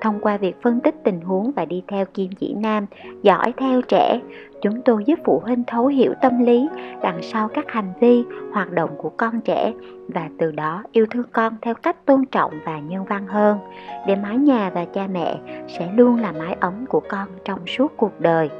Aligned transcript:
thông 0.00 0.20
qua 0.20 0.36
việc 0.36 0.62
phân 0.62 0.80
tích 0.80 0.94
tình 1.04 1.20
huống 1.20 1.52
và 1.52 1.64
đi 1.64 1.82
theo 1.88 2.04
kim 2.14 2.30
chỉ 2.32 2.54
nam, 2.54 2.86
dõi 3.22 3.52
theo 3.56 3.82
trẻ. 3.82 4.20
Chúng 4.62 4.82
tôi 4.82 5.04
giúp 5.04 5.18
phụ 5.24 5.42
huynh 5.44 5.64
thấu 5.66 5.86
hiểu 5.86 6.14
tâm 6.22 6.44
lý, 6.44 6.68
đằng 7.02 7.22
sau 7.22 7.48
các 7.48 7.64
hành 7.68 7.92
vi, 8.00 8.24
hoạt 8.52 8.70
động 8.70 8.90
của 8.98 9.10
con 9.16 9.40
trẻ 9.40 9.72
và 10.08 10.28
từ 10.38 10.52
đó 10.52 10.82
yêu 10.92 11.06
thương 11.10 11.26
con 11.32 11.56
theo 11.62 11.74
cách 11.74 12.06
tôn 12.06 12.24
trọng 12.26 12.52
và 12.64 12.78
nhân 12.78 13.04
văn 13.04 13.26
hơn. 13.26 13.58
Để 14.06 14.16
mái 14.16 14.36
nhà 14.36 14.70
và 14.74 14.84
cha 14.84 15.06
mẹ 15.12 15.38
sẽ 15.68 15.88
luôn 15.96 16.16
là 16.16 16.32
mái 16.32 16.56
ấm 16.60 16.86
của 16.88 17.00
con 17.08 17.28
trong 17.44 17.66
suốt 17.66 17.92
cuộc 17.96 18.20
đời. 18.20 18.50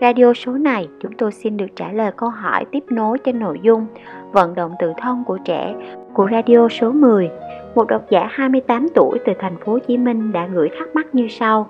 Radio 0.00 0.32
số 0.34 0.52
này, 0.52 0.88
chúng 1.00 1.12
tôi 1.12 1.32
xin 1.32 1.56
được 1.56 1.66
trả 1.76 1.92
lời 1.92 2.12
câu 2.16 2.28
hỏi 2.28 2.64
tiếp 2.72 2.84
nối 2.90 3.18
trên 3.18 3.38
nội 3.38 3.60
dung 3.62 3.86
vận 4.32 4.54
động 4.54 4.74
tự 4.78 4.92
thân 4.98 5.24
của 5.26 5.38
trẻ 5.44 5.74
của 6.14 6.28
radio 6.32 6.68
số 6.68 6.92
10 6.92 7.30
một 7.74 7.88
độc 7.88 8.10
giả 8.10 8.28
28 8.30 8.88
tuổi 8.94 9.18
từ 9.24 9.32
thành 9.38 9.56
phố 9.56 9.72
Hồ 9.72 9.78
Chí 9.78 9.96
Minh 9.96 10.32
đã 10.32 10.46
gửi 10.46 10.68
thắc 10.78 10.88
mắc 10.94 11.14
như 11.14 11.28
sau. 11.28 11.68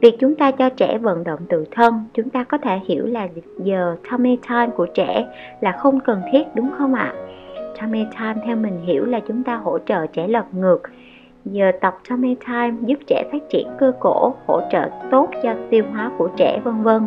Việc 0.00 0.16
chúng 0.18 0.34
ta 0.34 0.50
cho 0.50 0.70
trẻ 0.70 0.98
vận 0.98 1.24
động 1.24 1.40
tự 1.48 1.64
thân, 1.70 2.04
chúng 2.14 2.30
ta 2.30 2.44
có 2.44 2.58
thể 2.58 2.80
hiểu 2.88 3.06
là 3.06 3.28
giờ 3.58 3.96
tummy 4.10 4.38
time 4.48 4.68
của 4.76 4.86
trẻ 4.86 5.26
là 5.60 5.72
không 5.72 6.00
cần 6.00 6.20
thiết 6.32 6.42
đúng 6.54 6.70
không 6.78 6.94
ạ? 6.94 7.14
Tummy 7.80 8.04
time 8.18 8.34
theo 8.46 8.56
mình 8.56 8.78
hiểu 8.84 9.04
là 9.04 9.20
chúng 9.28 9.42
ta 9.42 9.56
hỗ 9.56 9.78
trợ 9.78 10.06
trẻ 10.06 10.28
lật 10.28 10.54
ngược. 10.54 10.82
Giờ 11.44 11.72
tập 11.80 11.98
tummy 12.08 12.36
time 12.46 12.74
giúp 12.80 12.98
trẻ 13.06 13.24
phát 13.32 13.42
triển 13.50 13.68
cơ 13.78 13.92
cổ, 14.00 14.34
hỗ 14.46 14.60
trợ 14.72 14.88
tốt 15.10 15.28
cho 15.42 15.54
tiêu 15.70 15.84
hóa 15.92 16.10
của 16.18 16.28
trẻ 16.36 16.60
vân 16.64 16.82
vân. 16.82 17.06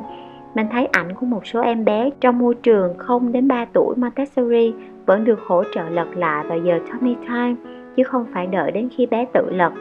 Mình 0.55 0.67
thấy 0.71 0.85
ảnh 0.85 1.15
của 1.15 1.25
một 1.25 1.47
số 1.47 1.61
em 1.61 1.85
bé 1.85 2.09
trong 2.19 2.39
môi 2.39 2.55
trường 2.55 2.97
0 2.97 3.31
đến 3.31 3.47
3 3.47 3.65
tuổi 3.73 3.95
Montessori 3.95 4.73
vẫn 5.05 5.25
được 5.25 5.39
hỗ 5.47 5.63
trợ 5.73 5.89
lật 5.89 6.07
lại 6.15 6.45
vào 6.47 6.57
giờ 6.57 6.79
tummy 6.91 7.15
time 7.27 7.55
chứ 7.95 8.03
không 8.03 8.25
phải 8.33 8.47
đợi 8.47 8.71
đến 8.71 8.89
khi 8.97 9.05
bé 9.05 9.25
tự 9.33 9.49
lật. 9.49 9.71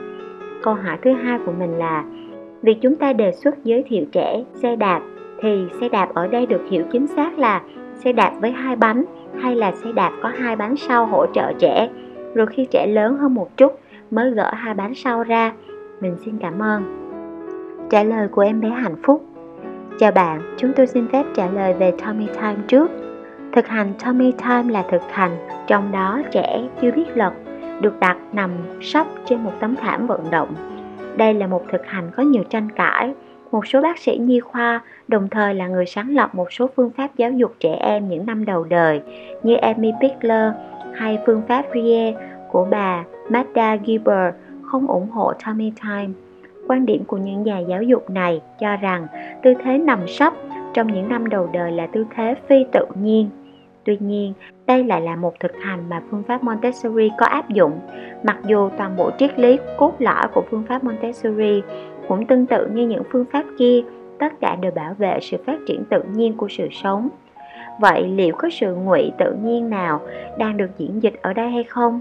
Câu 0.63 0.75
hỏi 0.75 0.99
thứ 1.03 1.13
hai 1.13 1.39
của 1.47 1.53
mình 1.53 1.79
là, 1.79 2.05
Việc 2.63 2.79
chúng 2.81 2.97
ta 2.97 3.13
đề 3.13 3.33
xuất 3.33 3.65
giới 3.65 3.85
thiệu 3.89 4.05
trẻ 4.13 4.45
xe 4.55 4.77
đạp 4.77 5.01
thì 5.41 5.67
xe 5.81 5.89
đạp 5.89 6.09
ở 6.15 6.27
đây 6.27 6.47
được 6.47 6.61
hiểu 6.71 6.85
chính 6.93 7.07
xác 7.07 7.39
là 7.39 7.63
xe 7.95 8.13
đạp 8.13 8.33
với 8.41 8.51
hai 8.51 8.77
bánh 8.77 9.05
hay 9.41 9.55
là 9.55 9.73
xe 9.73 9.93
đạp 9.93 10.13
có 10.23 10.29
hai 10.29 10.57
bánh 10.57 10.77
sau 10.77 11.07
hỗ 11.07 11.27
trợ 11.27 11.53
trẻ. 11.59 11.89
Rồi 12.35 12.47
khi 12.47 12.67
trẻ 12.71 12.87
lớn 12.87 13.17
hơn 13.17 13.35
một 13.35 13.57
chút 13.57 13.81
mới 14.11 14.31
gỡ 14.31 14.51
hai 14.55 14.75
bánh 14.75 14.95
sau 14.95 15.23
ra. 15.23 15.53
Mình 16.01 16.17
xin 16.25 16.39
cảm 16.39 16.63
ơn. 16.63 16.83
Trả 17.91 18.03
lời 18.03 18.29
của 18.29 18.43
em 18.43 18.61
bé 18.61 18.69
hạnh 18.69 18.97
phúc. 19.03 19.25
Chào 19.99 20.13
bạn, 20.13 20.41
chúng 20.57 20.73
tôi 20.77 20.87
xin 20.87 21.09
phép 21.09 21.27
trả 21.35 21.51
lời 21.51 21.75
về 21.75 21.93
Tommy 22.05 22.27
time 22.27 22.57
trước. 22.67 22.91
Thực 23.53 23.67
hành 23.67 23.93
Tommy 24.05 24.33
time 24.33 24.73
là 24.73 24.85
thực 24.91 25.03
hành, 25.11 25.37
trong 25.67 25.93
đó 25.93 26.23
trẻ 26.31 26.69
chưa 26.81 26.91
biết 26.91 27.07
lật 27.15 27.33
được 27.81 28.01
đặt 28.01 28.17
nằm 28.33 28.51
sấp 28.83 29.07
trên 29.25 29.45
một 29.45 29.53
tấm 29.61 29.77
thảm 29.77 30.07
vận 30.07 30.21
động. 30.31 30.55
Đây 31.17 31.35
là 31.35 31.47
một 31.47 31.63
thực 31.73 31.87
hành 31.87 32.11
có 32.17 32.23
nhiều 32.23 32.43
tranh 32.51 32.69
cãi. 32.71 33.13
Một 33.53 33.67
số 33.67 33.83
bác 33.83 33.99
sĩ 33.99 34.19
nhi 34.19 34.41
khoa, 34.41 34.81
đồng 35.09 35.29
thời 35.29 35.55
là 35.55 35.69
người 35.69 35.87
sáng 35.87 36.15
lập 36.15 36.35
một 36.35 36.53
số 36.53 36.71
phương 36.77 36.91
pháp 36.91 37.11
giáo 37.17 37.31
dục 37.31 37.55
trẻ 37.61 37.75
em 37.81 38.09
những 38.09 38.27
năm 38.27 38.45
đầu 38.45 38.65
đời, 38.65 39.03
như 39.43 39.57
Amy 39.57 39.93
Pickler 40.01 40.53
hay 40.95 41.19
phương 41.27 41.43
pháp 41.49 41.65
Rie 41.75 42.15
của 42.51 42.67
bà 42.71 43.05
Magda 43.29 43.77
Gilbert 43.77 44.35
không 44.63 44.87
ủng 44.87 45.11
hộ 45.11 45.33
Tommy 45.47 45.73
time. 45.83 46.09
Quan 46.69 46.87
điểm 46.87 47.05
của 47.05 47.17
những 47.17 47.43
nhà 47.43 47.59
giáo 47.59 47.83
dục 47.83 48.11
này 48.11 48.41
cho 48.61 48.77
rằng 48.77 49.07
tư 49.43 49.55
thế 49.65 49.79
nằm 49.79 50.09
sấp 50.09 50.33
trong 50.75 50.93
những 50.93 51.09
năm 51.09 51.29
đầu 51.29 51.51
đời 51.53 51.73
là 51.73 51.87
tư 51.87 52.07
thế 52.17 52.35
phi 52.49 52.65
tự 52.73 52.87
nhiên 53.03 53.31
Tuy 53.89 53.97
nhiên, 54.01 54.33
đây 54.67 54.85
lại 54.85 55.01
là 55.01 55.17
một 55.17 55.41
thực 55.41 55.53
hành 55.57 55.89
mà 55.89 56.03
phương 56.11 56.23
pháp 56.23 56.45
Montessori 56.45 57.11
có 57.19 57.27
áp 57.27 57.49
dụng, 57.49 57.81
mặc 58.23 58.39
dù 58.47 58.69
toàn 58.79 58.97
bộ 58.97 59.11
triết 59.19 59.39
lý 59.39 59.59
cốt 59.77 59.95
lõi 59.99 60.25
của 60.35 60.43
phương 60.51 60.63
pháp 60.69 60.85
Montessori 60.85 61.63
cũng 62.09 62.27
tương 62.27 62.47
tự 62.47 62.67
như 62.67 62.87
những 62.87 63.03
phương 63.11 63.25
pháp 63.33 63.45
kia, 63.59 63.81
tất 64.19 64.41
cả 64.41 64.57
đều 64.57 64.73
bảo 64.73 64.95
vệ 64.99 65.19
sự 65.23 65.37
phát 65.47 65.59
triển 65.67 65.85
tự 65.91 66.03
nhiên 66.03 66.37
của 66.37 66.49
sự 66.49 66.69
sống. 66.71 67.09
Vậy 67.81 68.09
liệu 68.09 68.35
có 68.39 68.49
sự 68.51 68.75
ngụy 68.75 69.13
tự 69.19 69.35
nhiên 69.43 69.71
nào 69.71 70.01
đang 70.39 70.57
được 70.57 70.71
diễn 70.79 71.03
dịch 71.03 71.23
ở 71.23 71.33
đây 71.33 71.51
hay 71.51 71.65
không? 71.65 72.01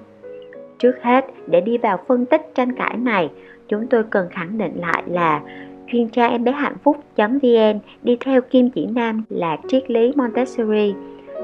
Trước 0.80 0.96
hết, 1.02 1.26
để 1.48 1.62
đi 1.62 1.78
vào 1.78 2.00
phân 2.08 2.26
tích 2.26 2.52
tranh 2.56 2.76
cãi 2.76 2.98
này, 2.98 3.30
chúng 3.68 3.88
tôi 3.88 4.04
cần 4.04 4.28
khẳng 4.32 4.58
định 4.58 4.74
lại 4.76 5.04
là 5.08 5.42
chuyên 5.88 6.08
gia 6.14 6.28
em 6.28 6.44
bé 6.44 6.52
hạnh 6.52 6.78
phúc.vn 6.84 7.80
đi 8.04 8.18
theo 8.20 8.42
kim 8.42 8.70
chỉ 8.70 8.86
nam 8.86 9.24
là 9.30 9.58
triết 9.68 9.92
lý 9.92 10.12
Montessori 10.16 10.94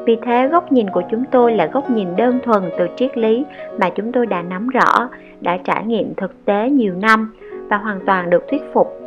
vì 0.05 0.17
thế 0.21 0.47
góc 0.47 0.71
nhìn 0.71 0.89
của 0.89 1.03
chúng 1.11 1.23
tôi 1.31 1.53
là 1.53 1.65
góc 1.65 1.89
nhìn 1.89 2.15
đơn 2.15 2.39
thuần 2.43 2.63
từ 2.77 2.87
triết 2.95 3.17
lý 3.17 3.45
mà 3.79 3.89
chúng 3.89 4.11
tôi 4.11 4.25
đã 4.25 4.41
nắm 4.41 4.67
rõ, 4.69 5.09
đã 5.41 5.57
trải 5.57 5.85
nghiệm 5.85 6.13
thực 6.15 6.45
tế 6.45 6.69
nhiều 6.69 6.93
năm 6.95 7.33
và 7.69 7.77
hoàn 7.77 7.99
toàn 8.05 8.29
được 8.29 8.43
thuyết 8.49 8.61
phục. 8.73 8.99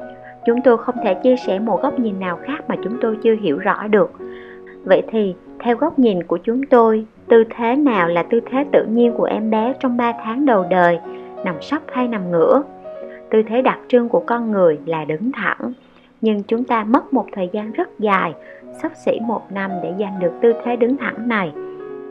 Chúng 0.46 0.62
tôi 0.62 0.78
không 0.78 0.94
thể 1.04 1.14
chia 1.14 1.36
sẻ 1.36 1.58
một 1.58 1.82
góc 1.82 1.98
nhìn 1.98 2.20
nào 2.20 2.38
khác 2.42 2.64
mà 2.68 2.76
chúng 2.84 2.98
tôi 3.00 3.18
chưa 3.22 3.34
hiểu 3.34 3.58
rõ 3.58 3.86
được. 3.86 4.10
Vậy 4.84 5.02
thì, 5.10 5.34
theo 5.60 5.76
góc 5.76 5.98
nhìn 5.98 6.22
của 6.22 6.36
chúng 6.36 6.66
tôi, 6.66 7.06
tư 7.28 7.44
thế 7.56 7.76
nào 7.76 8.08
là 8.08 8.22
tư 8.22 8.40
thế 8.50 8.64
tự 8.72 8.84
nhiên 8.84 9.12
của 9.12 9.24
em 9.24 9.50
bé 9.50 9.74
trong 9.80 9.96
3 9.96 10.12
tháng 10.24 10.46
đầu 10.46 10.66
đời, 10.70 10.98
nằm 11.44 11.62
sấp 11.62 11.82
hay 11.92 12.08
nằm 12.08 12.30
ngửa? 12.30 12.62
Tư 13.30 13.42
thế 13.48 13.62
đặc 13.62 13.78
trưng 13.88 14.08
của 14.08 14.22
con 14.26 14.52
người 14.52 14.78
là 14.86 15.04
đứng 15.04 15.32
thẳng, 15.32 15.72
nhưng 16.20 16.42
chúng 16.42 16.64
ta 16.64 16.84
mất 16.84 17.12
một 17.12 17.26
thời 17.32 17.50
gian 17.52 17.72
rất 17.72 17.98
dài 17.98 18.34
sắp 18.82 18.92
xỉ 18.94 19.20
một 19.20 19.52
năm 19.52 19.70
để 19.82 19.94
giành 19.98 20.18
được 20.20 20.32
tư 20.42 20.52
thế 20.64 20.76
đứng 20.76 20.96
thẳng 20.96 21.28
này. 21.28 21.52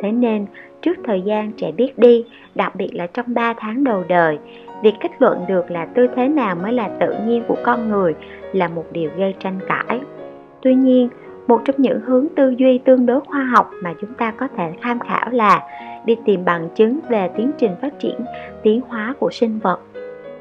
Thế 0.02 0.12
nên, 0.12 0.46
trước 0.82 0.98
thời 1.04 1.22
gian 1.22 1.52
trẻ 1.52 1.72
biết 1.72 1.98
đi, 1.98 2.26
đặc 2.56 2.76
biệt 2.76 2.90
là 2.94 3.08
trong 3.08 3.26
3 3.34 3.54
tháng 3.58 3.84
đầu 3.84 4.04
đời, 4.08 4.38
việc 4.84 4.94
kết 5.00 5.12
luận 5.20 5.46
được 5.48 5.72
là 5.72 5.86
tư 5.86 6.08
thế 6.16 6.28
nào 6.28 6.56
mới 6.56 6.74
là 6.74 6.90
tự 7.00 7.14
nhiên 7.26 7.44
của 7.48 7.58
con 7.64 7.90
người 7.90 8.16
là 8.54 8.68
một 8.68 8.86
điều 8.92 9.10
gây 9.18 9.36
tranh 9.40 9.60
cãi. 9.68 10.00
Tuy 10.62 10.76
nhiên, 10.76 11.10
một 11.48 11.62
trong 11.66 11.76
những 11.80 12.02
hướng 12.02 12.28
tư 12.36 12.54
duy 12.58 12.78
tương 12.78 13.06
đối 13.06 13.22
khoa 13.22 13.44
học 13.44 13.72
mà 13.84 13.94
chúng 14.02 14.14
ta 14.14 14.32
có 14.32 14.48
thể 14.58 14.74
tham 14.82 15.00
khảo 15.00 15.30
là 15.32 15.62
đi 16.06 16.16
tìm 16.26 16.46
bằng 16.46 16.70
chứng 16.76 17.00
về 17.10 17.30
tiến 17.38 17.52
trình 17.58 17.72
phát 17.82 18.00
triển 18.00 18.20
tiến 18.64 18.82
hóa 18.88 19.16
của 19.20 19.30
sinh 19.32 19.60
vật. 19.60 19.80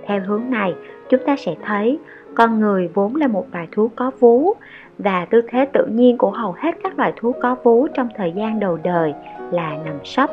Theo 0.06 0.20
hướng 0.26 0.42
này, 0.50 0.74
chúng 1.08 1.20
ta 1.26 1.36
sẽ 1.36 1.54
thấy 1.62 1.98
con 2.34 2.60
người 2.60 2.90
vốn 2.94 3.16
là 3.16 3.26
một 3.26 3.46
loài 3.52 3.68
thú 3.72 3.90
có 3.96 4.10
vú 4.20 4.54
và 4.98 5.24
tư 5.24 5.42
thế 5.48 5.64
tự 5.64 5.86
nhiên 5.86 6.18
của 6.18 6.30
hầu 6.30 6.54
hết 6.58 6.74
các 6.82 6.98
loài 6.98 7.12
thú 7.16 7.32
có 7.42 7.56
vú 7.62 7.86
trong 7.94 8.08
thời 8.16 8.32
gian 8.32 8.60
đầu 8.60 8.78
đời 8.82 9.14
là 9.50 9.76
nằm 9.84 9.98
sấp. 10.04 10.30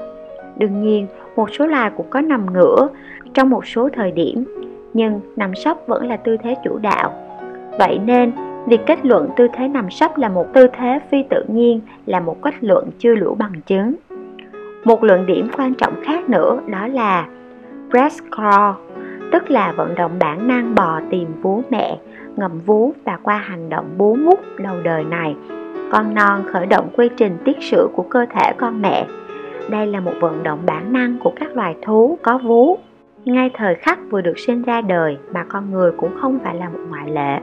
Đương 0.58 0.82
nhiên, 0.82 1.08
một 1.36 1.50
số 1.54 1.66
loài 1.66 1.92
cũng 1.98 2.10
có 2.10 2.22
nằm 2.22 2.54
ngửa 2.54 2.88
trong 3.34 3.50
một 3.50 3.68
số 3.68 3.90
thời 3.94 4.12
điểm, 4.12 4.44
nhưng 4.94 5.22
nằm 5.36 5.56
sấp 5.56 5.78
vẫn 5.88 6.08
là 6.08 6.18
tư 6.18 6.38
thế 6.38 6.56
chủ 6.64 6.78
đạo. 6.78 7.14
Vậy 7.80 8.00
nên, 8.06 8.32
việc 8.68 8.82
kết 8.86 9.06
luận 9.06 9.30
tư 9.36 9.48
thế 9.54 9.68
nằm 9.68 9.90
sấp 9.90 10.18
là 10.18 10.30
một 10.30 10.54
tư 10.54 10.68
thế 10.74 11.00
phi 11.10 11.24
tự 11.30 11.46
nhiên 11.48 11.82
là 12.06 12.20
một 12.20 12.42
kết 12.42 12.54
luận 12.62 12.90
chưa 13.00 13.16
đủ 13.16 13.36
bằng 13.36 13.54
chứng. 13.66 13.96
Một 14.84 15.04
luận 15.04 15.26
điểm 15.26 15.48
quan 15.58 15.74
trọng 15.74 15.94
khác 16.04 16.30
nữa 16.30 16.60
đó 16.68 16.88
là 16.88 17.28
breast 17.90 18.20
crawl, 18.32 18.74
tức 19.32 19.52
là 19.52 19.72
vận 19.72 19.96
động 19.96 20.12
bản 20.20 20.48
năng 20.48 20.76
bò 20.76 21.00
tìm 21.10 21.28
vú 21.42 21.64
mẹ, 21.70 21.98
ngậm 22.36 22.60
vú 22.66 22.94
và 23.06 23.18
qua 23.24 23.38
hành 23.38 23.70
động 23.70 23.86
bú 23.98 24.16
mút 24.16 24.40
đầu 24.58 24.76
đời 24.84 25.04
này. 25.04 25.36
Con 25.92 26.14
non 26.14 26.44
khởi 26.52 26.66
động 26.66 26.90
quy 26.98 27.10
trình 27.18 27.38
tiết 27.46 27.58
sữa 27.62 27.88
của 27.94 28.04
cơ 28.04 28.26
thể 28.30 28.54
con 28.58 28.82
mẹ. 28.82 29.08
Đây 29.70 29.88
là 29.88 30.00
một 30.00 30.14
vận 30.20 30.44
động 30.44 30.60
bản 30.66 30.94
năng 30.94 31.20
của 31.24 31.34
các 31.40 31.56
loài 31.56 31.76
thú 31.82 32.18
có 32.22 32.38
vú. 32.38 32.78
Ngay 33.26 33.52
thời 33.54 33.76
khắc 33.76 34.00
vừa 34.10 34.22
được 34.22 34.40
sinh 34.40 34.62
ra 34.62 34.82
đời 34.82 35.18
mà 35.34 35.44
con 35.44 35.72
người 35.72 35.92
cũng 35.98 36.12
không 36.22 36.40
phải 36.44 36.56
là 36.56 36.70
một 36.70 36.80
ngoại 36.90 37.10
lệ. 37.12 37.40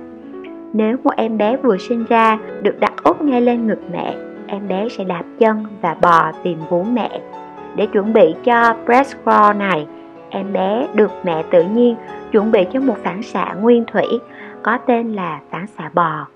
Nếu 0.73 0.97
một 1.05 1.11
em 1.17 1.39
bé 1.39 1.57
vừa 1.57 1.77
sinh 1.77 2.05
ra 2.09 2.39
được 2.63 2.81
đặt 2.81 2.93
úp 3.03 3.23
ngay 3.23 3.41
lên 3.41 3.67
ngực 3.67 3.81
mẹ, 3.93 4.15
em 4.47 4.69
bé 4.69 4.89
sẽ 4.89 5.05
đạp 5.05 5.23
chân 5.39 5.65
và 5.83 5.97
bò 6.03 6.33
tìm 6.43 6.59
vú 6.71 6.83
mẹ. 6.83 7.21
Để 7.77 7.87
chuẩn 7.87 8.13
bị 8.13 8.35
cho 8.45 8.75
breast 8.87 9.17
crawl 9.25 9.59
này 9.59 9.87
em 10.31 10.53
bé 10.53 10.87
được 10.95 11.11
mẹ 11.25 11.43
tự 11.51 11.63
nhiên 11.63 11.97
chuẩn 12.33 12.53
bị 12.53 12.65
cho 12.73 12.81
một 12.81 12.97
phản 13.05 13.23
xạ 13.23 13.55
nguyên 13.61 13.85
thủy 13.85 14.07
có 14.63 14.79
tên 14.87 15.13
là 15.13 15.41
phản 15.51 15.67
xạ 15.67 15.91
bò 15.95 16.27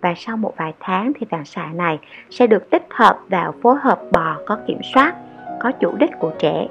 và 0.00 0.14
sau 0.16 0.36
một 0.36 0.54
vài 0.56 0.72
tháng 0.80 1.12
thì 1.20 1.26
phản 1.30 1.44
xạ 1.44 1.68
này 1.74 1.98
sẽ 2.30 2.46
được 2.46 2.70
tích 2.70 2.86
hợp 2.90 3.18
vào 3.28 3.54
phối 3.62 3.76
hợp 3.80 4.00
bò 4.12 4.36
có 4.46 4.58
kiểm 4.66 4.78
soát, 4.94 5.14
có 5.60 5.72
chủ 5.72 5.92
đích 5.98 6.10
của 6.18 6.32
trẻ. 6.38 6.68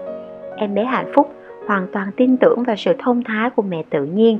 Em 0.55 0.75
bé 0.75 0.83
hạnh 0.83 1.11
phúc 1.13 1.35
hoàn 1.67 1.87
toàn 1.93 2.11
tin 2.17 2.37
tưởng 2.37 2.63
vào 2.63 2.75
sự 2.75 2.93
thông 2.99 3.23
thái 3.23 3.49
của 3.49 3.61
mẹ 3.61 3.83
tự 3.89 4.05
nhiên 4.05 4.39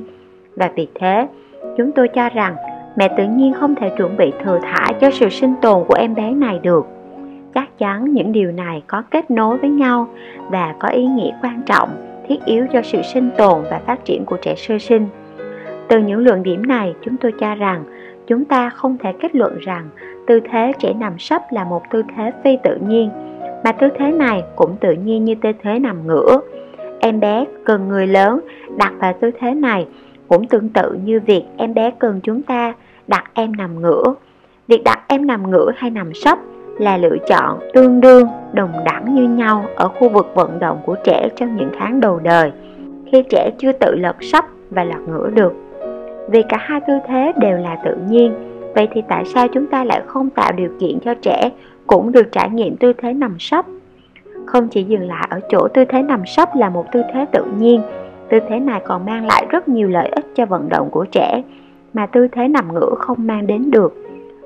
và 0.56 0.70
vì 0.74 0.88
thế 0.94 1.28
chúng 1.76 1.92
tôi 1.92 2.08
cho 2.08 2.28
rằng 2.28 2.56
mẹ 2.96 3.08
tự 3.16 3.24
nhiên 3.24 3.52
không 3.52 3.74
thể 3.74 3.90
chuẩn 3.98 4.16
bị 4.16 4.32
thừa 4.44 4.58
thải 4.62 4.94
cho 5.00 5.10
sự 5.10 5.28
sinh 5.28 5.54
tồn 5.62 5.84
của 5.88 5.94
em 5.94 6.14
bé 6.14 6.30
này 6.30 6.58
được. 6.62 6.86
chắc 7.54 7.78
chắn 7.78 8.12
những 8.12 8.32
điều 8.32 8.52
này 8.52 8.82
có 8.86 9.02
kết 9.10 9.30
nối 9.30 9.58
với 9.58 9.70
nhau 9.70 10.08
và 10.50 10.74
có 10.78 10.88
ý 10.88 11.06
nghĩa 11.06 11.32
quan 11.42 11.62
trọng 11.66 12.11
thiết 12.32 12.44
yếu 12.44 12.66
cho 12.72 12.82
sự 12.82 13.02
sinh 13.02 13.30
tồn 13.38 13.62
và 13.70 13.80
phát 13.86 14.04
triển 14.04 14.24
của 14.24 14.36
trẻ 14.42 14.54
sơ 14.56 14.78
sinh. 14.78 15.08
Từ 15.88 15.98
những 15.98 16.18
luận 16.18 16.42
điểm 16.42 16.66
này, 16.66 16.94
chúng 17.02 17.16
tôi 17.16 17.32
cho 17.40 17.54
rằng 17.54 17.84
chúng 18.26 18.44
ta 18.44 18.70
không 18.70 18.98
thể 18.98 19.12
kết 19.20 19.34
luận 19.34 19.58
rằng 19.58 19.88
tư 20.26 20.40
thế 20.50 20.72
trẻ 20.78 20.92
nằm 20.92 21.18
sấp 21.18 21.42
là 21.50 21.64
một 21.64 21.82
tư 21.90 22.02
thế 22.16 22.32
phi 22.44 22.58
tự 22.64 22.76
nhiên, 22.88 23.10
mà 23.64 23.72
tư 23.72 23.88
thế 23.98 24.12
này 24.12 24.42
cũng 24.56 24.76
tự 24.80 24.92
nhiên 24.92 25.24
như 25.24 25.34
tư 25.34 25.50
thế 25.62 25.78
nằm 25.78 26.06
ngửa. 26.06 26.40
Em 27.00 27.20
bé 27.20 27.44
cần 27.64 27.88
người 27.88 28.06
lớn 28.06 28.40
đặt 28.76 28.92
vào 28.98 29.12
tư 29.20 29.30
thế 29.40 29.54
này 29.54 29.86
cũng 30.28 30.48
tương 30.48 30.68
tự 30.68 30.96
như 31.04 31.20
việc 31.26 31.44
em 31.56 31.74
bé 31.74 31.90
cần 31.98 32.20
chúng 32.22 32.42
ta 32.42 32.74
đặt 33.08 33.24
em 33.34 33.56
nằm 33.56 33.80
ngửa. 33.82 34.14
Việc 34.68 34.84
đặt 34.84 35.00
em 35.08 35.26
nằm 35.26 35.50
ngửa 35.50 35.72
hay 35.76 35.90
nằm 35.90 36.14
sấp 36.14 36.38
là 36.78 36.96
lựa 36.96 37.16
chọn 37.28 37.58
tương 37.74 38.00
đương, 38.00 38.26
đồng 38.52 38.72
đẳng 38.84 39.14
như 39.14 39.28
nhau 39.28 39.64
ở 39.76 39.88
khu 39.88 40.08
vực 40.08 40.30
vận 40.34 40.58
động 40.58 40.78
của 40.86 40.96
trẻ 41.04 41.28
trong 41.36 41.56
những 41.56 41.70
tháng 41.78 42.00
đầu 42.00 42.20
đời, 42.22 42.52
khi 43.12 43.22
trẻ 43.30 43.50
chưa 43.58 43.72
tự 43.72 43.94
lật 43.94 44.16
sấp 44.20 44.44
và 44.70 44.84
lật 44.84 45.00
ngửa 45.08 45.30
được. 45.30 45.52
Vì 46.28 46.42
cả 46.42 46.56
hai 46.60 46.80
tư 46.86 46.92
thế 47.08 47.32
đều 47.36 47.58
là 47.58 47.76
tự 47.84 47.96
nhiên, 48.08 48.34
vậy 48.74 48.88
thì 48.92 49.02
tại 49.08 49.24
sao 49.24 49.48
chúng 49.48 49.66
ta 49.66 49.84
lại 49.84 50.02
không 50.06 50.30
tạo 50.30 50.52
điều 50.56 50.70
kiện 50.80 51.00
cho 51.00 51.14
trẻ 51.14 51.50
cũng 51.86 52.12
được 52.12 52.32
trải 52.32 52.50
nghiệm 52.50 52.76
tư 52.76 52.92
thế 52.92 53.12
nằm 53.12 53.36
sấp? 53.38 53.66
Không 54.46 54.68
chỉ 54.68 54.82
dừng 54.82 55.08
lại 55.08 55.28
ở 55.30 55.40
chỗ 55.48 55.68
tư 55.68 55.84
thế 55.84 56.02
nằm 56.02 56.26
sấp 56.26 56.48
là 56.56 56.70
một 56.70 56.92
tư 56.92 57.02
thế 57.14 57.24
tự 57.32 57.44
nhiên, 57.58 57.82
tư 58.28 58.38
thế 58.48 58.60
này 58.60 58.80
còn 58.84 59.04
mang 59.04 59.26
lại 59.26 59.46
rất 59.50 59.68
nhiều 59.68 59.88
lợi 59.88 60.08
ích 60.08 60.26
cho 60.34 60.46
vận 60.46 60.68
động 60.68 60.88
của 60.90 61.04
trẻ 61.04 61.42
mà 61.92 62.06
tư 62.06 62.28
thế 62.32 62.48
nằm 62.48 62.74
ngửa 62.74 62.94
không 62.98 63.26
mang 63.26 63.46
đến 63.46 63.70
được. 63.70 63.94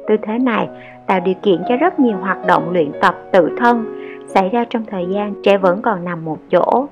Tư 0.08 0.16
thế 0.22 0.38
này 0.38 0.68
tạo 1.06 1.20
điều 1.20 1.34
kiện 1.42 1.62
cho 1.68 1.76
rất 1.76 2.00
nhiều 2.00 2.16
hoạt 2.16 2.46
động 2.46 2.72
luyện 2.72 2.92
tập 3.00 3.14
tự 3.32 3.50
thân 3.58 3.84
xảy 4.26 4.48
ra 4.48 4.64
trong 4.70 4.84
thời 4.84 5.06
gian 5.06 5.34
trẻ 5.42 5.58
vẫn 5.58 5.82
còn 5.82 6.04
nằm 6.04 6.24
một 6.24 6.38
chỗ. 6.50 6.86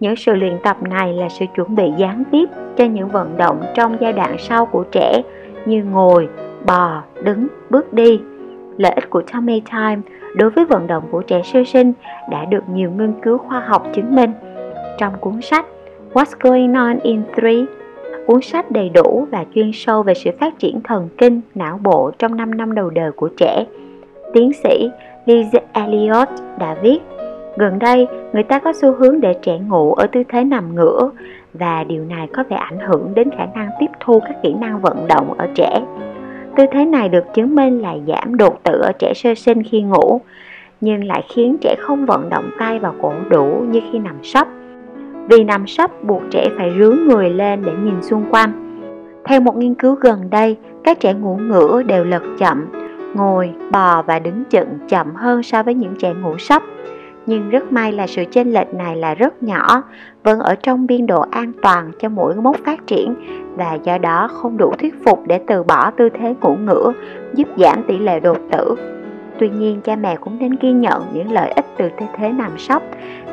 Những 0.00 0.16
sự 0.16 0.34
luyện 0.34 0.58
tập 0.62 0.82
này 0.82 1.12
là 1.12 1.28
sự 1.28 1.44
chuẩn 1.56 1.74
bị 1.74 1.84
gián 1.98 2.22
tiếp 2.30 2.48
cho 2.76 2.84
những 2.84 3.08
vận 3.08 3.36
động 3.36 3.62
trong 3.74 3.96
giai 4.00 4.12
đoạn 4.12 4.36
sau 4.38 4.66
của 4.66 4.84
trẻ 4.92 5.22
như 5.66 5.84
ngồi, 5.84 6.28
bò, 6.66 7.02
đứng, 7.22 7.46
bước 7.70 7.92
đi. 7.92 8.20
Lợi 8.76 8.92
ích 8.92 9.10
của 9.10 9.22
tummy 9.32 9.62
time 9.70 10.00
đối 10.36 10.50
với 10.50 10.64
vận 10.64 10.86
động 10.86 11.04
của 11.10 11.22
trẻ 11.22 11.42
sơ 11.42 11.64
sinh 11.64 11.92
đã 12.30 12.44
được 12.44 12.68
nhiều 12.68 12.90
nghiên 12.90 13.12
cứu 13.22 13.38
khoa 13.38 13.60
học 13.60 13.86
chứng 13.94 14.14
minh. 14.14 14.30
Trong 14.98 15.12
cuốn 15.20 15.42
sách 15.42 15.66
What's 16.12 16.34
Going 16.40 16.74
On 16.74 16.98
in 17.02 17.22
3 17.36 17.42
cuốn 18.26 18.42
sách 18.42 18.70
đầy 18.70 18.88
đủ 18.88 19.26
và 19.30 19.44
chuyên 19.54 19.70
sâu 19.74 20.02
về 20.02 20.14
sự 20.14 20.30
phát 20.40 20.58
triển 20.58 20.80
thần 20.84 21.08
kinh, 21.18 21.40
não 21.54 21.80
bộ 21.82 22.10
trong 22.18 22.36
5 22.36 22.56
năm 22.56 22.74
đầu 22.74 22.90
đời 22.90 23.12
của 23.12 23.28
trẻ. 23.36 23.64
Tiến 24.32 24.52
sĩ 24.52 24.90
Liz 25.26 25.60
Elliot 25.72 26.28
đã 26.58 26.76
viết, 26.82 26.98
gần 27.56 27.78
đây 27.78 28.06
người 28.32 28.42
ta 28.42 28.58
có 28.58 28.72
xu 28.72 28.92
hướng 28.92 29.20
để 29.20 29.34
trẻ 29.42 29.58
ngủ 29.58 29.94
ở 29.94 30.06
tư 30.06 30.22
thế 30.28 30.44
nằm 30.44 30.74
ngửa 30.74 31.10
và 31.54 31.84
điều 31.84 32.04
này 32.04 32.28
có 32.32 32.44
vẻ 32.48 32.56
ảnh 32.56 32.78
hưởng 32.78 33.14
đến 33.14 33.30
khả 33.30 33.46
năng 33.54 33.70
tiếp 33.80 33.90
thu 34.00 34.20
các 34.20 34.42
kỹ 34.42 34.54
năng 34.60 34.80
vận 34.80 35.06
động 35.08 35.34
ở 35.38 35.46
trẻ. 35.54 35.82
Tư 36.56 36.64
thế 36.72 36.84
này 36.84 37.08
được 37.08 37.24
chứng 37.34 37.54
minh 37.54 37.82
là 37.82 37.94
giảm 38.06 38.36
đột 38.36 38.62
tử 38.62 38.80
ở 38.80 38.92
trẻ 38.98 39.12
sơ 39.14 39.34
sinh 39.34 39.62
khi 39.62 39.82
ngủ, 39.82 40.20
nhưng 40.80 41.04
lại 41.04 41.24
khiến 41.28 41.56
trẻ 41.60 41.74
không 41.78 42.06
vận 42.06 42.28
động 42.30 42.50
tay 42.58 42.78
và 42.78 42.92
cổ 43.02 43.12
đủ 43.30 43.64
như 43.70 43.80
khi 43.92 43.98
nằm 43.98 44.16
sấp 44.22 44.48
vì 45.28 45.44
nằm 45.44 45.66
sấp 45.66 46.04
buộc 46.04 46.22
trẻ 46.30 46.48
phải 46.58 46.72
rướn 46.78 47.08
người 47.08 47.30
lên 47.30 47.62
để 47.64 47.72
nhìn 47.84 48.02
xung 48.02 48.24
quanh. 48.30 48.52
Theo 49.24 49.40
một 49.40 49.56
nghiên 49.56 49.74
cứu 49.74 49.94
gần 49.94 50.30
đây, 50.30 50.56
các 50.84 51.00
trẻ 51.00 51.14
ngủ 51.14 51.36
ngửa 51.36 51.82
đều 51.82 52.04
lật 52.04 52.22
chậm, 52.38 52.66
ngồi, 53.14 53.50
bò 53.72 54.02
và 54.02 54.18
đứng 54.18 54.44
chận 54.50 54.78
chậm 54.88 55.14
hơn 55.14 55.42
so 55.42 55.62
với 55.62 55.74
những 55.74 55.94
trẻ 55.98 56.14
ngủ 56.14 56.38
sấp. 56.38 56.62
Nhưng 57.26 57.50
rất 57.50 57.72
may 57.72 57.92
là 57.92 58.06
sự 58.06 58.24
chênh 58.30 58.52
lệch 58.52 58.74
này 58.74 58.96
là 58.96 59.14
rất 59.14 59.42
nhỏ, 59.42 59.82
vẫn 60.22 60.40
ở 60.40 60.54
trong 60.54 60.86
biên 60.86 61.06
độ 61.06 61.20
an 61.30 61.52
toàn 61.62 61.90
cho 62.00 62.08
mỗi 62.08 62.34
mốc 62.34 62.56
phát 62.64 62.86
triển 62.86 63.14
và 63.56 63.74
do 63.74 63.98
đó 63.98 64.28
không 64.28 64.56
đủ 64.56 64.72
thuyết 64.78 65.04
phục 65.04 65.26
để 65.26 65.40
từ 65.46 65.62
bỏ 65.62 65.90
tư 65.90 66.08
thế 66.08 66.34
ngủ 66.40 66.56
ngửa, 66.64 66.92
giúp 67.34 67.48
giảm 67.56 67.82
tỷ 67.82 67.98
lệ 67.98 68.20
đột 68.20 68.38
tử. 68.52 68.74
Tuy 69.42 69.48
nhiên, 69.48 69.80
cha 69.80 69.96
mẹ 69.96 70.16
cũng 70.16 70.38
nên 70.38 70.56
ghi 70.60 70.72
nhận 70.72 71.02
những 71.12 71.32
lợi 71.32 71.52
ích 71.52 71.66
từ 71.76 71.88
tư 71.88 72.06
thế 72.16 72.28
nằm 72.28 72.58
sóc 72.58 72.82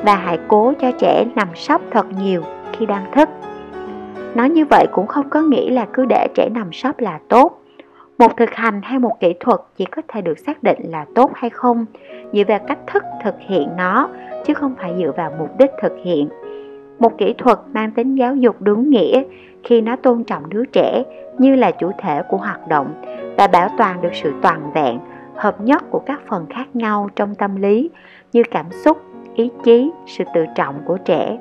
và 0.04 0.16
hãy 0.16 0.40
cố 0.48 0.74
cho 0.80 0.92
trẻ 0.92 1.26
nằm 1.36 1.48
sóc 1.56 1.82
thật 1.92 2.06
nhiều 2.22 2.42
khi 2.74 2.86
đang 2.86 3.12
thức. 3.12 3.30
Nói 4.36 4.50
như 4.50 4.66
vậy 4.66 4.86
cũng 4.92 5.08
không 5.08 5.30
có 5.30 5.42
nghĩa 5.42 5.70
là 5.70 5.86
cứ 5.94 6.06
để 6.10 6.28
trẻ 6.36 6.50
nằm 6.54 6.74
sóc 6.74 7.00
là 7.00 7.20
tốt. 7.28 7.62
Một 8.18 8.38
thực 8.38 8.50
hành 8.54 8.82
hay 8.84 9.00
một 9.00 9.20
kỹ 9.20 9.34
thuật 9.40 9.60
chỉ 9.78 9.86
có 9.86 10.02
thể 10.08 10.22
được 10.22 10.40
xác 10.40 10.64
định 10.64 10.80
là 10.84 11.06
tốt 11.16 11.32
hay 11.34 11.50
không 11.50 11.86
dựa 12.34 12.44
vào 12.48 12.60
cách 12.68 12.80
thức 12.88 13.04
thực 13.24 13.36
hiện 13.40 13.70
nó 13.78 14.10
chứ 14.46 14.54
không 14.54 14.76
phải 14.82 14.94
dựa 14.98 15.12
vào 15.18 15.32
mục 15.40 15.58
đích 15.60 15.72
thực 15.82 15.94
hiện. 16.04 16.30
Một 17.00 17.18
kỹ 17.18 17.34
thuật 17.38 17.60
mang 17.74 17.92
tính 17.92 18.16
giáo 18.16 18.36
dục 18.36 18.56
đúng 18.60 18.90
nghĩa 18.90 19.24
khi 19.64 19.82
nó 19.82 19.96
tôn 19.96 20.24
trọng 20.24 20.50
đứa 20.50 20.66
trẻ 20.66 21.04
như 21.38 21.56
là 21.56 21.72
chủ 21.72 21.92
thể 21.98 22.22
của 22.30 22.38
hoạt 22.38 22.68
động 22.68 23.02
và 23.38 23.48
bảo 23.48 23.70
toàn 23.78 24.02
được 24.02 24.14
sự 24.14 24.34
toàn 24.42 24.72
vẹn, 24.74 25.00
hợp 25.40 25.62
nhất 25.62 25.84
của 25.92 26.00
các 26.00 26.22
phần 26.28 26.46
khác 26.50 26.76
nhau 26.76 27.10
trong 27.16 27.36
tâm 27.36 27.56
lý 27.56 27.90
như 28.34 28.44
cảm 28.52 28.66
xúc, 28.72 28.98
ý 29.36 29.50
chí, 29.64 29.92
sự 30.08 30.24
tự 30.34 30.46
trọng 30.56 30.76
của 30.86 30.98
trẻ. 31.06 31.38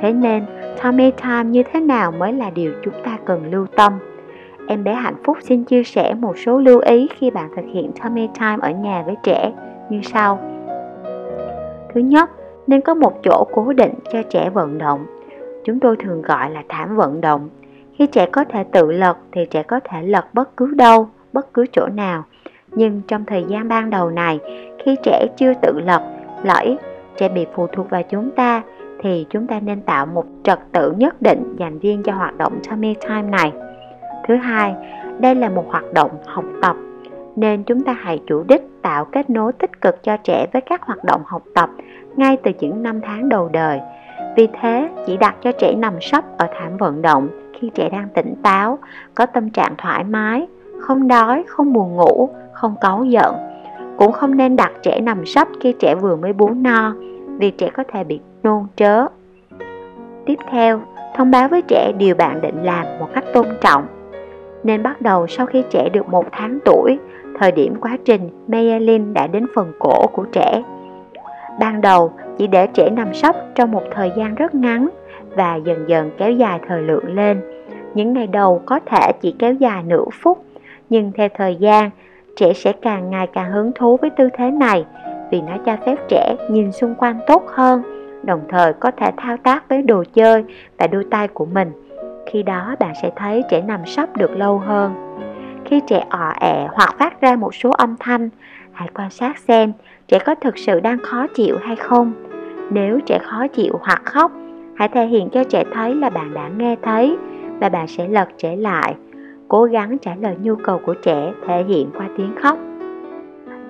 Thế 0.00 0.12
nên, 0.12 0.46
tummy 0.82 1.10
time 1.10 1.44
như 1.44 1.62
thế 1.72 1.80
nào 1.80 2.12
mới 2.12 2.32
là 2.32 2.50
điều 2.50 2.72
chúng 2.84 2.94
ta 3.04 3.18
cần 3.24 3.50
lưu 3.50 3.66
tâm. 3.76 3.92
Em 4.68 4.84
bé 4.84 4.94
hạnh 4.94 5.16
phúc 5.24 5.38
xin 5.40 5.64
chia 5.64 5.82
sẻ 5.82 6.14
một 6.14 6.38
số 6.38 6.58
lưu 6.58 6.80
ý 6.80 7.08
khi 7.16 7.30
bạn 7.30 7.50
thực 7.56 7.64
hiện 7.72 7.90
tummy 8.02 8.28
time 8.40 8.56
ở 8.60 8.70
nhà 8.70 9.02
với 9.06 9.16
trẻ 9.22 9.52
như 9.90 10.00
sau. 10.02 10.38
Thứ 11.94 12.00
nhất, 12.00 12.30
nên 12.66 12.80
có 12.80 12.94
một 12.94 13.22
chỗ 13.22 13.46
cố 13.52 13.72
định 13.72 13.94
cho 14.12 14.22
trẻ 14.22 14.50
vận 14.50 14.78
động. 14.78 15.06
Chúng 15.64 15.80
tôi 15.80 15.96
thường 15.96 16.22
gọi 16.22 16.50
là 16.50 16.62
thảm 16.68 16.96
vận 16.96 17.20
động. 17.20 17.48
Khi 17.98 18.06
trẻ 18.06 18.26
có 18.26 18.44
thể 18.44 18.64
tự 18.64 18.92
lật 18.92 19.16
thì 19.32 19.46
trẻ 19.50 19.62
có 19.62 19.80
thể 19.84 20.02
lật 20.02 20.34
bất 20.34 20.56
cứ 20.56 20.74
đâu, 20.74 21.08
bất 21.32 21.54
cứ 21.54 21.64
chỗ 21.72 21.86
nào. 21.86 22.24
Nhưng 22.76 23.02
trong 23.08 23.24
thời 23.24 23.44
gian 23.48 23.68
ban 23.68 23.90
đầu 23.90 24.10
này, 24.10 24.38
khi 24.84 24.96
trẻ 25.02 25.26
chưa 25.36 25.52
tự 25.62 25.80
lập, 25.84 26.02
lẫy 26.42 26.76
trẻ 27.16 27.28
bị 27.28 27.46
phụ 27.54 27.66
thuộc 27.66 27.90
vào 27.90 28.02
chúng 28.02 28.30
ta 28.30 28.62
thì 29.00 29.26
chúng 29.30 29.46
ta 29.46 29.60
nên 29.60 29.80
tạo 29.80 30.06
một 30.06 30.24
trật 30.42 30.58
tự 30.72 30.92
nhất 30.92 31.22
định 31.22 31.56
dành 31.58 31.78
riêng 31.78 32.02
cho 32.02 32.12
hoạt 32.12 32.38
động 32.38 32.58
tummy 32.70 32.94
time 33.08 33.22
này. 33.22 33.52
Thứ 34.28 34.36
hai, 34.36 34.74
đây 35.18 35.34
là 35.34 35.48
một 35.48 35.64
hoạt 35.68 35.92
động 35.92 36.10
học 36.26 36.44
tập 36.62 36.76
nên 37.36 37.62
chúng 37.62 37.80
ta 37.80 37.92
hãy 37.92 38.20
chủ 38.26 38.44
đích 38.48 38.62
tạo 38.82 39.04
kết 39.04 39.30
nối 39.30 39.52
tích 39.52 39.80
cực 39.80 40.02
cho 40.02 40.16
trẻ 40.16 40.46
với 40.52 40.62
các 40.62 40.82
hoạt 40.82 41.04
động 41.04 41.22
học 41.26 41.42
tập 41.54 41.70
ngay 42.16 42.36
từ 42.42 42.50
những 42.60 42.82
năm 42.82 43.00
tháng 43.00 43.28
đầu 43.28 43.48
đời. 43.48 43.80
Vì 44.36 44.48
thế, 44.60 44.88
chỉ 45.06 45.16
đặt 45.16 45.36
cho 45.42 45.52
trẻ 45.52 45.74
nằm 45.74 45.94
sấp 46.00 46.24
ở 46.38 46.48
thảm 46.58 46.76
vận 46.76 47.02
động 47.02 47.28
khi 47.60 47.70
trẻ 47.74 47.88
đang 47.88 48.08
tỉnh 48.14 48.34
táo, 48.42 48.78
có 49.14 49.26
tâm 49.26 49.50
trạng 49.50 49.74
thoải 49.78 50.04
mái, 50.04 50.46
không 50.80 51.08
đói, 51.08 51.44
không 51.48 51.72
buồn 51.72 51.96
ngủ, 51.96 52.28
không 52.56 52.74
cáu 52.80 53.04
giận 53.04 53.34
cũng 53.96 54.12
không 54.12 54.36
nên 54.36 54.56
đặt 54.56 54.72
trẻ 54.82 55.00
nằm 55.00 55.26
sấp 55.26 55.48
khi 55.60 55.74
trẻ 55.78 55.94
vừa 55.94 56.16
mới 56.16 56.32
bú 56.32 56.50
no 56.50 56.94
vì 57.38 57.50
trẻ 57.50 57.70
có 57.74 57.84
thể 57.92 58.04
bị 58.04 58.20
nôn 58.42 58.66
trớ. 58.76 59.06
Tiếp 60.26 60.38
theo, 60.50 60.80
thông 61.14 61.30
báo 61.30 61.48
với 61.48 61.62
trẻ 61.62 61.92
điều 61.98 62.14
bạn 62.14 62.40
định 62.40 62.62
làm 62.62 62.86
một 62.98 63.08
cách 63.14 63.24
tôn 63.34 63.46
trọng. 63.60 63.86
Nên 64.64 64.82
bắt 64.82 65.02
đầu 65.02 65.26
sau 65.26 65.46
khi 65.46 65.62
trẻ 65.70 65.88
được 65.88 66.08
một 66.08 66.24
tháng 66.32 66.58
tuổi, 66.64 66.98
thời 67.38 67.52
điểm 67.52 67.74
quá 67.80 67.96
trình 68.04 68.30
myelin 68.46 69.14
đã 69.14 69.26
đến 69.26 69.46
phần 69.54 69.72
cổ 69.78 70.06
của 70.12 70.24
trẻ. 70.32 70.62
Ban 71.60 71.80
đầu 71.80 72.12
chỉ 72.38 72.46
để 72.46 72.66
trẻ 72.66 72.90
nằm 72.90 73.14
sấp 73.14 73.36
trong 73.54 73.70
một 73.70 73.82
thời 73.90 74.12
gian 74.16 74.34
rất 74.34 74.54
ngắn 74.54 74.88
và 75.36 75.56
dần 75.56 75.84
dần 75.88 76.10
kéo 76.18 76.32
dài 76.32 76.60
thời 76.68 76.82
lượng 76.82 77.14
lên. 77.14 77.40
Những 77.94 78.12
ngày 78.12 78.26
đầu 78.26 78.62
có 78.66 78.80
thể 78.86 79.12
chỉ 79.20 79.34
kéo 79.38 79.52
dài 79.52 79.82
nửa 79.82 80.04
phút, 80.12 80.44
nhưng 80.90 81.12
theo 81.12 81.28
thời 81.34 81.56
gian 81.56 81.90
trẻ 82.36 82.52
sẽ 82.52 82.72
càng 82.72 83.10
ngày 83.10 83.26
càng 83.26 83.52
hứng 83.52 83.72
thú 83.74 83.96
với 83.96 84.10
tư 84.10 84.28
thế 84.36 84.50
này 84.50 84.84
vì 85.30 85.40
nó 85.40 85.56
cho 85.66 85.76
phép 85.86 85.96
trẻ 86.08 86.36
nhìn 86.50 86.72
xung 86.72 86.94
quanh 86.94 87.20
tốt 87.26 87.42
hơn, 87.46 87.82
đồng 88.22 88.40
thời 88.48 88.72
có 88.72 88.90
thể 88.90 89.10
thao 89.16 89.36
tác 89.36 89.68
với 89.68 89.82
đồ 89.82 90.04
chơi 90.14 90.44
và 90.78 90.86
đôi 90.86 91.04
tay 91.10 91.28
của 91.28 91.46
mình. 91.46 91.72
Khi 92.26 92.42
đó 92.42 92.76
bạn 92.78 92.92
sẽ 93.02 93.10
thấy 93.16 93.42
trẻ 93.50 93.62
nằm 93.62 93.86
sấp 93.86 94.16
được 94.16 94.30
lâu 94.36 94.58
hơn. 94.58 94.94
Khi 95.64 95.80
trẻ 95.86 96.04
ọ 96.10 96.32
ẹ 96.40 96.68
hoặc 96.72 96.94
phát 96.98 97.20
ra 97.20 97.36
một 97.36 97.54
số 97.54 97.70
âm 97.70 97.96
thanh, 98.00 98.28
hãy 98.72 98.88
quan 98.94 99.10
sát 99.10 99.38
xem 99.38 99.72
trẻ 100.08 100.18
có 100.18 100.34
thực 100.34 100.58
sự 100.58 100.80
đang 100.80 100.98
khó 100.98 101.26
chịu 101.34 101.56
hay 101.62 101.76
không. 101.76 102.12
Nếu 102.70 103.00
trẻ 103.06 103.18
khó 103.18 103.46
chịu 103.46 103.78
hoặc 103.82 104.02
khóc, 104.04 104.32
hãy 104.76 104.88
thể 104.88 105.06
hiện 105.06 105.28
cho 105.30 105.44
trẻ 105.44 105.64
thấy 105.72 105.94
là 105.94 106.10
bạn 106.10 106.34
đã 106.34 106.48
nghe 106.56 106.76
thấy 106.82 107.16
và 107.60 107.68
bạn 107.68 107.88
sẽ 107.88 108.08
lật 108.08 108.28
trẻ 108.38 108.56
lại 108.56 108.94
cố 109.48 109.64
gắng 109.64 109.98
trả 109.98 110.14
lời 110.14 110.36
nhu 110.42 110.54
cầu 110.54 110.80
của 110.86 110.94
trẻ 110.94 111.32
thể 111.46 111.64
hiện 111.64 111.90
qua 111.98 112.08
tiếng 112.16 112.34
khóc. 112.42 112.58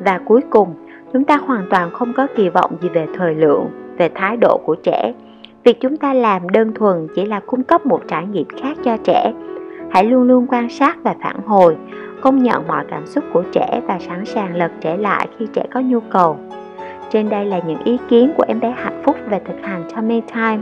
Và 0.00 0.20
cuối 0.24 0.40
cùng, 0.50 0.74
chúng 1.12 1.24
ta 1.24 1.36
hoàn 1.36 1.66
toàn 1.70 1.90
không 1.90 2.12
có 2.12 2.26
kỳ 2.36 2.48
vọng 2.48 2.76
gì 2.80 2.88
về 2.88 3.06
thời 3.14 3.34
lượng, 3.34 3.66
về 3.98 4.10
thái 4.14 4.36
độ 4.36 4.60
của 4.64 4.74
trẻ. 4.74 5.12
Việc 5.64 5.80
chúng 5.80 5.96
ta 5.96 6.14
làm 6.14 6.48
đơn 6.48 6.74
thuần 6.74 7.08
chỉ 7.14 7.26
là 7.26 7.40
cung 7.40 7.62
cấp 7.62 7.86
một 7.86 8.00
trải 8.08 8.26
nghiệm 8.26 8.46
khác 8.62 8.76
cho 8.84 8.96
trẻ. 9.04 9.32
Hãy 9.90 10.04
luôn 10.04 10.22
luôn 10.22 10.46
quan 10.48 10.68
sát 10.68 10.96
và 11.02 11.14
phản 11.22 11.40
hồi, 11.46 11.76
công 12.20 12.42
nhận 12.42 12.66
mọi 12.68 12.84
cảm 12.88 13.06
xúc 13.06 13.24
của 13.32 13.42
trẻ 13.52 13.80
và 13.86 13.98
sẵn 13.98 14.24
sàng 14.24 14.56
lật 14.56 14.70
trẻ 14.80 14.96
lại 14.96 15.28
khi 15.38 15.46
trẻ 15.52 15.66
có 15.70 15.80
nhu 15.80 16.00
cầu. 16.00 16.36
Trên 17.10 17.28
đây 17.28 17.44
là 17.44 17.60
những 17.66 17.82
ý 17.84 17.98
kiến 18.08 18.32
của 18.36 18.44
em 18.48 18.60
bé 18.60 18.70
hạnh 18.70 19.02
phúc 19.04 19.16
về 19.28 19.40
thực 19.44 19.56
hành 19.62 19.84
tummy 19.96 20.20
time. 20.20 20.58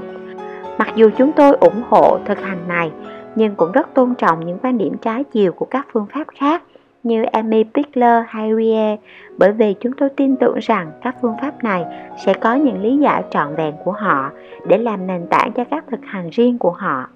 Mặc 0.79 0.89
dù 0.95 1.11
chúng 1.17 1.33
tôi 1.33 1.57
ủng 1.61 1.83
hộ 1.89 2.19
thực 2.25 2.41
hành 2.41 2.59
này, 2.69 2.91
nhưng 3.35 3.55
cũng 3.55 3.73
rất 3.73 3.95
tôn 3.95 4.15
trọng 4.15 4.47
những 4.47 4.59
quan 4.63 4.79
điểm 4.79 4.97
trái 5.03 5.25
chiều 5.25 5.53
của 5.53 5.67
các 5.67 5.87
phương 5.93 6.07
pháp 6.15 6.27
khác 6.35 6.63
như 7.03 7.23
Amy 7.23 7.65
Pickler 7.75 8.25
hay 8.29 8.51
Rie 8.57 8.97
bởi 9.39 9.53
vì 9.53 9.75
chúng 9.81 9.93
tôi 9.93 10.09
tin 10.09 10.37
tưởng 10.37 10.59
rằng 10.61 10.91
các 11.03 11.17
phương 11.23 11.35
pháp 11.41 11.65
này 11.65 11.85
sẽ 12.25 12.35
có 12.35 12.55
những 12.55 12.83
lý 12.83 12.97
giải 12.97 13.23
trọn 13.31 13.55
vẹn 13.57 13.75
của 13.85 13.93
họ 13.93 14.31
để 14.67 14.79
làm 14.79 15.07
nền 15.07 15.27
tảng 15.31 15.53
cho 15.53 15.65
các 15.65 15.85
thực 15.91 16.01
hành 16.05 16.31
riêng 16.31 16.59
của 16.59 16.71
họ. 16.71 17.09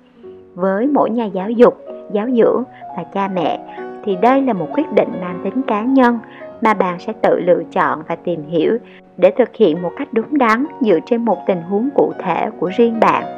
Với 0.54 0.86
mỗi 0.86 1.10
nhà 1.10 1.24
giáo 1.24 1.50
dục, 1.50 1.78
giáo 2.12 2.28
dưỡng 2.30 2.64
và 2.96 3.04
cha 3.14 3.28
mẹ 3.28 3.60
thì 4.04 4.16
đây 4.16 4.42
là 4.42 4.52
một 4.52 4.68
quyết 4.72 4.92
định 4.92 5.08
mang 5.20 5.40
tính 5.44 5.62
cá 5.66 5.82
nhân 5.82 6.18
mà 6.60 6.74
bạn 6.74 6.98
sẽ 6.98 7.12
tự 7.22 7.40
lựa 7.40 7.62
chọn 7.72 8.02
và 8.08 8.16
tìm 8.16 8.42
hiểu 8.48 8.78
để 9.16 9.30
thực 9.38 9.56
hiện 9.56 9.82
một 9.82 9.90
cách 9.96 10.08
đúng 10.12 10.38
đắn 10.38 10.66
dựa 10.80 10.98
trên 11.06 11.24
một 11.24 11.38
tình 11.46 11.62
huống 11.62 11.88
cụ 11.94 12.12
thể 12.18 12.50
của 12.60 12.70
riêng 12.76 13.00
bạn. 13.00 13.37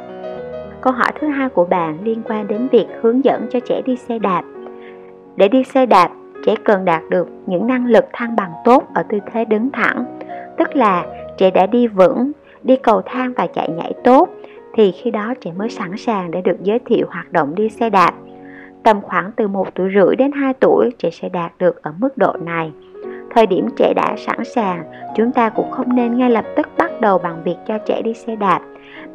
Câu 0.81 0.93
hỏi 0.93 1.11
thứ 1.19 1.27
hai 1.27 1.49
của 1.49 1.65
bạn 1.65 1.97
liên 2.03 2.21
quan 2.25 2.47
đến 2.47 2.67
việc 2.71 2.85
hướng 3.01 3.23
dẫn 3.23 3.47
cho 3.51 3.59
trẻ 3.59 3.81
đi 3.85 3.95
xe 3.95 4.19
đạp. 4.19 4.43
Để 5.35 5.47
đi 5.47 5.63
xe 5.63 5.85
đạp, 5.85 6.09
trẻ 6.45 6.55
cần 6.63 6.85
đạt 6.85 7.03
được 7.09 7.27
những 7.45 7.67
năng 7.67 7.85
lực 7.85 8.05
thăng 8.13 8.35
bằng 8.35 8.51
tốt 8.65 8.83
ở 8.93 9.03
tư 9.09 9.19
thế 9.31 9.45
đứng 9.45 9.69
thẳng, 9.71 10.19
tức 10.57 10.75
là 10.75 11.05
trẻ 11.37 11.51
đã 11.51 11.65
đi 11.65 11.87
vững, 11.87 12.31
đi 12.63 12.75
cầu 12.75 13.01
thang 13.05 13.33
và 13.37 13.47
chạy 13.47 13.69
nhảy 13.69 13.93
tốt 14.03 14.29
thì 14.73 14.91
khi 14.91 15.11
đó 15.11 15.33
trẻ 15.41 15.51
mới 15.57 15.69
sẵn 15.69 15.97
sàng 15.97 16.31
để 16.31 16.41
được 16.41 16.57
giới 16.63 16.79
thiệu 16.79 17.05
hoạt 17.09 17.31
động 17.31 17.55
đi 17.55 17.69
xe 17.69 17.89
đạp. 17.89 18.13
Tầm 18.83 19.01
khoảng 19.01 19.31
từ 19.35 19.47
1 19.47 19.75
tuổi 19.75 19.91
rưỡi 19.95 20.15
đến 20.15 20.31
2 20.31 20.53
tuổi 20.53 20.89
trẻ 20.97 21.09
sẽ 21.09 21.29
đạt 21.29 21.51
được 21.59 21.83
ở 21.83 21.93
mức 21.97 22.17
độ 22.17 22.33
này. 22.41 22.71
Thời 23.35 23.47
điểm 23.47 23.67
trẻ 23.77 23.93
đã 23.95 24.15
sẵn 24.17 24.45
sàng, 24.45 24.83
chúng 25.15 25.31
ta 25.31 25.49
cũng 25.49 25.71
không 25.71 25.95
nên 25.95 26.17
ngay 26.17 26.29
lập 26.29 26.45
tức 26.55 26.67
bắt 26.77 27.01
đầu 27.01 27.17
bằng 27.17 27.41
việc 27.43 27.55
cho 27.67 27.77
trẻ 27.77 28.01
đi 28.01 28.13
xe 28.13 28.35
đạp, 28.35 28.61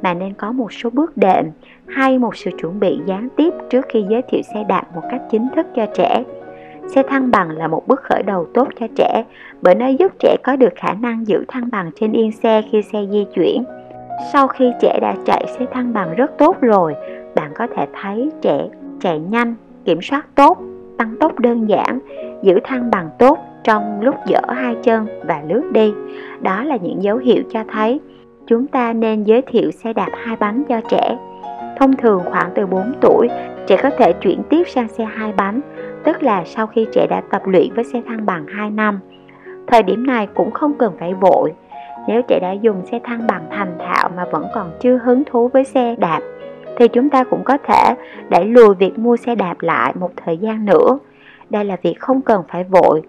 mà 0.03 0.15
nên 0.15 0.33
có 0.33 0.53
một 0.53 0.73
số 0.73 0.91
bước 0.91 1.17
đệm 1.17 1.45
hay 1.87 2.19
một 2.19 2.37
sự 2.37 2.51
chuẩn 2.61 2.81
bị 2.81 2.99
gián 3.07 3.29
tiếp 3.37 3.55
trước 3.71 3.87
khi 3.89 4.05
giới 4.09 4.23
thiệu 4.23 4.41
xe 4.55 4.65
đạp 4.69 4.85
một 4.95 5.03
cách 5.11 5.23
chính 5.31 5.49
thức 5.57 5.67
cho 5.77 5.87
trẻ. 5.95 6.23
Xe 6.89 7.03
thăng 7.03 7.31
bằng 7.31 7.51
là 7.51 7.69
một 7.69 7.83
bước 7.87 8.01
khởi 8.03 8.23
đầu 8.23 8.47
tốt 8.55 8.69
cho 8.81 8.87
trẻ 8.97 9.25
bởi 9.63 9.75
nó 9.75 9.87
giúp 9.87 10.13
trẻ 10.19 10.37
có 10.45 10.57
được 10.57 10.73
khả 10.77 10.95
năng 11.01 11.27
giữ 11.27 11.45
thăng 11.49 11.71
bằng 11.71 11.91
trên 12.01 12.13
yên 12.13 12.33
xe 12.33 12.63
khi 12.71 12.83
xe 12.83 13.07
di 13.11 13.27
chuyển. 13.35 13.65
Sau 14.33 14.49
khi 14.49 14.73
trẻ 14.81 14.99
đã 15.03 15.15
chạy 15.25 15.47
xe 15.59 15.67
thăng 15.73 15.93
bằng 15.93 16.15
rất 16.15 16.39
tốt 16.39 16.57
rồi, 16.61 16.95
bạn 17.35 17.51
có 17.55 17.67
thể 17.77 17.87
thấy 18.03 18.31
trẻ 18.43 18.69
chạy 19.01 19.19
nhanh, 19.19 19.55
kiểm 19.85 20.03
soát 20.03 20.27
tốt, 20.35 20.59
tăng 20.99 21.17
tốc 21.21 21.39
đơn 21.39 21.69
giản, 21.69 21.99
giữ 22.43 22.61
thăng 22.65 22.91
bằng 22.91 23.11
tốt 23.19 23.39
trong 23.65 24.01
lúc 24.01 24.15
dở 24.27 24.41
hai 24.49 24.77
chân 24.83 25.07
và 25.25 25.43
lướt 25.49 25.71
đi. 25.73 25.93
Đó 26.41 26.65
là 26.65 26.77
những 26.77 27.03
dấu 27.03 27.17
hiệu 27.17 27.43
cho 27.51 27.65
thấy 27.73 28.01
chúng 28.47 28.67
ta 28.67 28.93
nên 28.93 29.25
giới 29.25 29.43
thiệu 29.43 29.71
xe 29.71 29.93
đạp 29.93 30.09
hai 30.25 30.37
bánh 30.37 30.65
cho 30.69 30.81
trẻ. 30.91 31.17
Thông 31.79 31.97
thường 31.97 32.23
khoảng 32.31 32.51
từ 32.55 32.67
4 32.67 32.93
tuổi, 33.01 33.29
trẻ 33.67 33.77
có 33.83 33.91
thể 33.91 34.13
chuyển 34.13 34.43
tiếp 34.51 34.63
sang 34.69 34.89
xe 34.89 35.05
hai 35.05 35.33
bánh, 35.33 35.61
tức 36.05 36.23
là 36.23 36.45
sau 36.45 36.67
khi 36.67 36.87
trẻ 36.93 37.07
đã 37.11 37.23
tập 37.31 37.43
luyện 37.47 37.75
với 37.75 37.85
xe 37.85 38.03
thăng 38.07 38.27
bằng 38.27 38.47
2 38.47 38.71
năm. 38.71 39.01
Thời 39.67 39.83
điểm 39.83 40.07
này 40.07 40.29
cũng 40.35 40.51
không 40.51 40.75
cần 40.79 40.93
phải 40.99 41.15
vội. 41.15 41.53
Nếu 42.09 42.23
trẻ 42.23 42.39
đã 42.41 42.53
dùng 42.53 42.87
xe 42.91 43.01
thăng 43.05 43.27
bằng 43.27 43.47
thành 43.51 43.79
thạo 43.79 44.11
mà 44.17 44.25
vẫn 44.25 44.47
còn 44.55 44.71
chưa 44.81 44.99
hứng 45.05 45.23
thú 45.25 45.49
với 45.49 45.65
xe 45.65 45.97
đạp, 45.99 46.21
thì 46.77 46.89
chúng 46.89 47.11
ta 47.11 47.25
cũng 47.25 47.45
có 47.45 47.59
thể 47.59 47.95
đẩy 48.29 48.45
lùi 48.45 48.75
việc 48.75 48.99
mua 48.99 49.17
xe 49.17 49.35
đạp 49.35 49.57
lại 49.61 49.93
một 50.01 50.11
thời 50.25 50.37
gian 50.37 50.65
nữa. 50.65 50.99
Đây 51.51 51.65
là 51.65 51.77
việc 51.83 52.01
không 52.01 52.23
cần 52.23 52.43
phải 52.49 52.65
vội, 52.65 53.03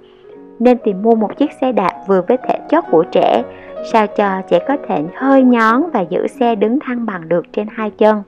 nên 0.60 0.78
tìm 0.78 1.02
mua 1.02 1.16
một 1.16 1.38
chiếc 1.38 1.52
xe 1.62 1.72
đạp 1.72 1.92
vừa 2.08 2.22
với 2.28 2.38
thể 2.48 2.60
chất 2.70 2.86
của 2.92 3.04
trẻ, 3.12 3.44
sao 3.92 4.08
cho 4.08 4.42
trẻ 4.50 4.60
có 4.68 4.78
thể 4.88 5.04
hơi 5.16 5.44
nhón 5.44 5.84
và 5.94 6.02
giữ 6.02 6.28
xe 6.28 6.56
đứng 6.56 6.80
thăng 6.80 7.06
bằng 7.06 7.30
được 7.30 7.46
trên 7.54 7.68
hai 7.72 7.92
chân. 7.92 8.24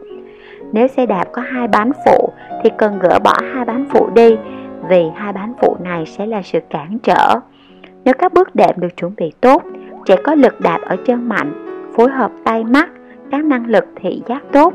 Nếu 0.71 0.87
xe 0.87 1.05
đạp 1.05 1.25
có 1.31 1.41
hai 1.41 1.67
bánh 1.67 1.91
phụ 2.05 2.29
thì 2.63 2.69
cần 2.77 2.99
gỡ 2.99 3.19
bỏ 3.23 3.33
hai 3.53 3.65
bánh 3.65 3.85
phụ 3.93 4.09
đi 4.15 4.37
vì 4.89 5.05
hai 5.15 5.33
bánh 5.33 5.53
phụ 5.61 5.75
này 5.83 6.05
sẽ 6.05 6.25
là 6.25 6.41
sự 6.41 6.59
cản 6.69 6.97
trở. 7.03 7.39
Nếu 8.05 8.13
các 8.13 8.33
bước 8.33 8.55
đệm 8.55 8.75
được 8.77 8.97
chuẩn 8.97 9.13
bị 9.17 9.31
tốt, 9.41 9.63
trẻ 10.05 10.15
có 10.23 10.35
lực 10.35 10.61
đạp 10.61 10.79
ở 10.81 10.95
chân 11.05 11.29
mạnh, 11.29 11.51
phối 11.95 12.09
hợp 12.09 12.31
tay 12.43 12.63
mắt, 12.63 12.89
các 13.31 13.45
năng 13.45 13.65
lực 13.65 13.85
thị 13.95 14.21
giác 14.27 14.43
tốt, 14.51 14.73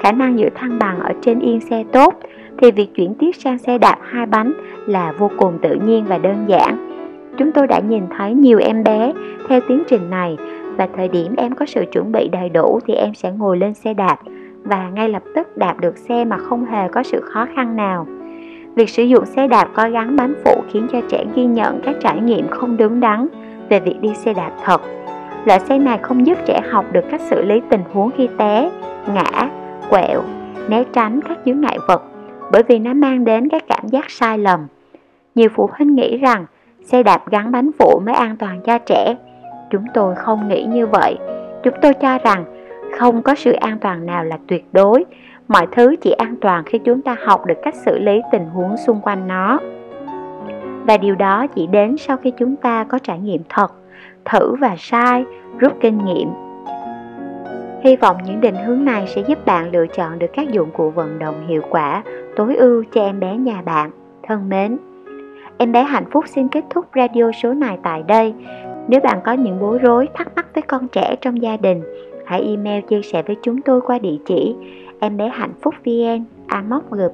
khả 0.00 0.12
năng 0.12 0.38
giữ 0.38 0.48
thăng 0.54 0.78
bằng 0.78 1.00
ở 1.00 1.12
trên 1.22 1.40
yên 1.40 1.60
xe 1.60 1.84
tốt, 1.92 2.14
thì 2.58 2.70
việc 2.70 2.94
chuyển 2.94 3.14
tiếp 3.14 3.30
sang 3.38 3.58
xe 3.58 3.78
đạp 3.78 3.96
hai 4.02 4.26
bánh 4.26 4.52
là 4.86 5.12
vô 5.18 5.30
cùng 5.38 5.58
tự 5.62 5.74
nhiên 5.86 6.04
và 6.08 6.18
đơn 6.18 6.44
giản. 6.48 6.85
Chúng 7.36 7.52
tôi 7.52 7.66
đã 7.66 7.80
nhìn 7.80 8.02
thấy 8.18 8.34
nhiều 8.34 8.58
em 8.58 8.84
bé 8.84 9.12
theo 9.48 9.60
tiến 9.68 9.82
trình 9.88 10.10
này 10.10 10.36
và 10.76 10.88
thời 10.96 11.08
điểm 11.08 11.34
em 11.36 11.54
có 11.54 11.66
sự 11.66 11.84
chuẩn 11.92 12.12
bị 12.12 12.28
đầy 12.28 12.48
đủ 12.48 12.80
thì 12.86 12.94
em 12.94 13.14
sẽ 13.14 13.32
ngồi 13.32 13.58
lên 13.58 13.74
xe 13.74 13.94
đạp 13.94 14.18
và 14.62 14.88
ngay 14.88 15.08
lập 15.08 15.22
tức 15.34 15.56
đạp 15.56 15.80
được 15.80 15.96
xe 15.96 16.24
mà 16.24 16.38
không 16.38 16.64
hề 16.64 16.88
có 16.88 17.02
sự 17.02 17.20
khó 17.20 17.46
khăn 17.56 17.76
nào. 17.76 18.06
Việc 18.74 18.90
sử 18.90 19.02
dụng 19.02 19.26
xe 19.26 19.48
đạp 19.48 19.68
có 19.74 19.88
gắn 19.90 20.16
bánh 20.16 20.34
phụ 20.44 20.62
khiến 20.72 20.86
cho 20.92 21.00
trẻ 21.08 21.24
ghi 21.34 21.44
nhận 21.44 21.80
các 21.84 21.96
trải 22.00 22.20
nghiệm 22.20 22.48
không 22.48 22.76
đứng 22.76 23.00
đắn 23.00 23.26
về 23.68 23.80
việc 23.80 24.00
đi 24.00 24.14
xe 24.14 24.34
đạp 24.34 24.50
thật. 24.64 24.80
Loại 25.44 25.60
xe 25.60 25.78
này 25.78 25.98
không 26.02 26.26
giúp 26.26 26.38
trẻ 26.46 26.60
học 26.70 26.84
được 26.92 27.04
cách 27.10 27.20
xử 27.20 27.42
lý 27.42 27.60
tình 27.70 27.82
huống 27.92 28.10
khi 28.16 28.28
té, 28.38 28.70
ngã, 29.14 29.50
quẹo, 29.90 30.22
né 30.68 30.84
tránh 30.92 31.20
các 31.28 31.38
chướng 31.46 31.60
ngại 31.60 31.78
vật 31.88 32.02
bởi 32.52 32.62
vì 32.62 32.78
nó 32.78 32.94
mang 32.94 33.24
đến 33.24 33.48
các 33.48 33.64
cảm 33.68 33.88
giác 33.88 34.10
sai 34.10 34.38
lầm. 34.38 34.66
Nhiều 35.34 35.48
phụ 35.54 35.70
huynh 35.72 35.94
nghĩ 35.94 36.16
rằng 36.16 36.46
xe 36.86 37.02
đạp 37.02 37.30
gắn 37.30 37.52
bánh 37.52 37.70
phụ 37.78 38.00
mới 38.04 38.14
an 38.14 38.36
toàn 38.36 38.60
cho 38.60 38.78
trẻ. 38.78 39.16
Chúng 39.70 39.84
tôi 39.94 40.14
không 40.14 40.48
nghĩ 40.48 40.64
như 40.64 40.86
vậy. 40.86 41.18
Chúng 41.62 41.74
tôi 41.82 41.94
cho 41.94 42.18
rằng 42.18 42.44
không 42.98 43.22
có 43.22 43.34
sự 43.34 43.52
an 43.52 43.78
toàn 43.78 44.06
nào 44.06 44.24
là 44.24 44.38
tuyệt 44.48 44.64
đối. 44.72 45.04
Mọi 45.48 45.66
thứ 45.72 45.96
chỉ 46.00 46.10
an 46.10 46.36
toàn 46.40 46.64
khi 46.64 46.78
chúng 46.78 47.02
ta 47.02 47.16
học 47.24 47.46
được 47.46 47.58
cách 47.62 47.74
xử 47.74 47.98
lý 47.98 48.20
tình 48.32 48.46
huống 48.46 48.76
xung 48.76 49.00
quanh 49.00 49.28
nó. 49.28 49.58
Và 50.84 50.96
điều 50.96 51.14
đó 51.14 51.46
chỉ 51.46 51.66
đến 51.66 51.96
sau 51.96 52.16
khi 52.16 52.30
chúng 52.30 52.56
ta 52.56 52.84
có 52.84 52.98
trải 52.98 53.18
nghiệm 53.18 53.42
thật, 53.48 53.72
thử 54.24 54.54
và 54.54 54.74
sai, 54.78 55.24
rút 55.58 55.72
kinh 55.80 56.04
nghiệm. 56.04 56.28
Hy 57.82 57.96
vọng 57.96 58.16
những 58.24 58.40
định 58.40 58.56
hướng 58.66 58.84
này 58.84 59.06
sẽ 59.06 59.22
giúp 59.26 59.46
bạn 59.46 59.70
lựa 59.72 59.86
chọn 59.86 60.18
được 60.18 60.30
các 60.32 60.50
dụng 60.50 60.70
cụ 60.70 60.90
vận 60.90 61.18
động 61.18 61.46
hiệu 61.48 61.62
quả, 61.70 62.02
tối 62.36 62.56
ưu 62.56 62.84
cho 62.92 63.00
em 63.02 63.20
bé 63.20 63.36
nhà 63.36 63.62
bạn. 63.62 63.90
Thân 64.22 64.48
mến! 64.48 64.78
Em 65.58 65.72
bé 65.72 65.82
hạnh 65.82 66.04
phúc 66.10 66.24
xin 66.28 66.48
kết 66.48 66.64
thúc 66.70 66.86
radio 66.94 67.32
số 67.42 67.52
này 67.54 67.78
tại 67.82 68.02
đây. 68.02 68.34
Nếu 68.88 69.00
bạn 69.00 69.20
có 69.24 69.32
những 69.32 69.60
bối 69.60 69.78
rối, 69.78 70.08
thắc 70.14 70.34
mắc 70.36 70.46
với 70.54 70.62
con 70.62 70.88
trẻ 70.88 71.16
trong 71.20 71.42
gia 71.42 71.56
đình, 71.56 71.82
hãy 72.26 72.42
email 72.42 72.82
chia 72.82 73.02
sẻ 73.02 73.22
với 73.22 73.36
chúng 73.42 73.62
tôi 73.62 73.80
qua 73.80 73.98
địa 73.98 74.16
chỉ 74.26 74.56
em 75.00 75.16
bé 75.16 75.28
hạnh 75.28 75.52
phúc 75.62 75.74
vn 75.84 76.24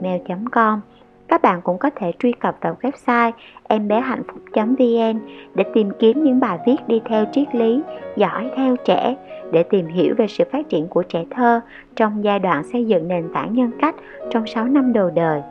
gmail.com 0.01 0.81
các 1.29 1.43
bạn 1.43 1.63
cũng 1.63 1.79
có 1.79 1.91
thể 1.97 2.13
truy 2.19 2.33
cập 2.33 2.57
vào 2.61 2.77
website 2.83 3.33
em 3.69 3.89
bé 3.89 4.01
hạnh 4.01 4.23
phúc 4.29 4.41
vn 4.55 5.19
để 5.55 5.65
tìm 5.75 5.91
kiếm 5.99 6.25
những 6.25 6.41
bài 6.41 6.59
viết 6.67 6.77
đi 6.87 7.01
theo 7.05 7.25
triết 7.33 7.55
lý 7.55 7.83
giỏi 8.17 8.51
theo 8.57 8.77
trẻ 8.77 9.17
để 9.53 9.63
tìm 9.63 9.87
hiểu 9.87 10.15
về 10.19 10.27
sự 10.27 10.45
phát 10.53 10.69
triển 10.69 10.89
của 10.89 11.03
trẻ 11.03 11.25
thơ 11.31 11.61
trong 11.97 12.25
giai 12.25 12.39
đoạn 12.39 12.65
xây 12.73 12.85
dựng 12.85 13.09
nền 13.09 13.29
tảng 13.35 13.55
nhân 13.55 13.71
cách 13.81 13.95
trong 14.31 14.47
6 14.47 14.65
năm 14.65 14.93
đầu 14.93 15.11
đời. 15.11 15.43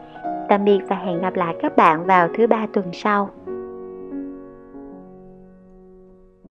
Tạm 0.51 0.65
biệt 0.65 0.79
và 0.88 0.96
hẹn 0.96 1.22
gặp 1.22 1.36
lại 1.36 1.55
các 1.62 1.75
bạn 1.75 2.05
vào 2.05 2.27
thứ 2.38 2.48
ba 2.48 2.67
tuần 2.74 2.86
sau. 2.93 3.29